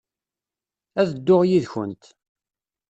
[0.99, 2.03] Ad dduɣ yid-kent.